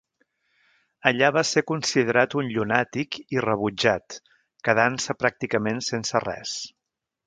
[1.11, 4.19] Allà va ser considerat un llunàtic i rebutjat,
[4.69, 6.61] quedant-se pràcticament sense res.